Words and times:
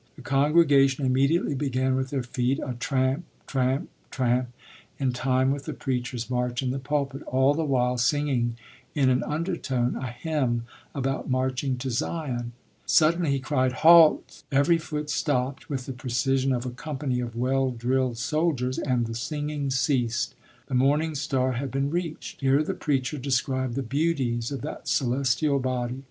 The 0.15 0.23
congregation 0.23 1.05
immediately 1.05 1.53
began 1.53 1.93
with 1.93 2.09
their 2.09 2.23
feet 2.23 2.57
a 2.65 2.73
tramp, 2.73 3.23
tramp, 3.45 3.87
tramp, 4.09 4.47
in 4.97 5.13
time 5.13 5.51
with 5.51 5.65
the 5.65 5.73
preacher's 5.75 6.27
march 6.27 6.63
in 6.63 6.71
the 6.71 6.79
pulpit, 6.79 7.21
all 7.27 7.53
the 7.53 7.63
while 7.65 7.99
singing 7.99 8.57
in 8.95 9.11
an 9.11 9.21
undertone 9.23 9.95
a 9.95 10.07
hymn 10.07 10.65
about 10.95 11.29
marching 11.29 11.77
to 11.77 11.91
Zion. 11.91 12.53
Suddenly 12.87 13.29
he 13.29 13.39
cried: 13.39 13.73
"Halt!" 13.85 14.41
Every 14.51 14.79
foot 14.79 15.11
stopped 15.11 15.69
with 15.69 15.85
the 15.85 15.93
precision 15.93 16.51
of 16.51 16.65
a 16.65 16.71
company 16.71 17.19
of 17.19 17.35
well 17.35 17.69
drilled 17.69 18.17
soldiers, 18.17 18.79
and 18.79 19.05
the 19.05 19.13
singing 19.13 19.69
ceased. 19.69 20.33
The 20.65 20.73
morning 20.73 21.13
star 21.13 21.51
had 21.51 21.69
been 21.69 21.91
reached. 21.91 22.41
Here 22.41 22.63
the 22.63 22.73
preacher 22.73 23.19
described 23.19 23.75
the 23.75 23.83
beauties 23.83 24.51
of 24.51 24.61
that 24.61 24.87
celestial 24.87 25.59
body. 25.59 25.99